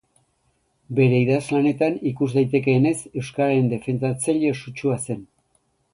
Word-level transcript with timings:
Bere 0.99 1.19
idazlanetan 1.25 1.99
ikus 2.13 2.29
daitekeenez, 2.37 2.95
euskararen 3.21 3.69
defendatzaile 3.77 4.55
sutsua 4.63 4.99
zen. 5.09 5.25